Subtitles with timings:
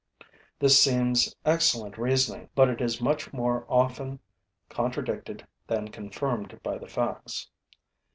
[0.57, 4.17] This seems excellent reasoning; but it is much more often
[4.67, 7.51] contradicted than confirmed by the facts.